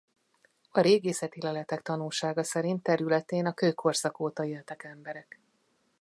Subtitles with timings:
[0.71, 5.39] A régészeti leletek tanúsága szerint területén a kőkorszak óta éltek emberek.